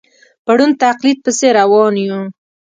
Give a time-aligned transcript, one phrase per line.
[0.45, 2.21] په ړوند تقلید پسې روان یو.